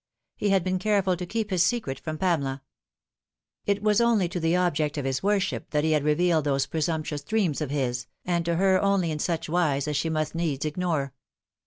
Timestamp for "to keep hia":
1.15-1.59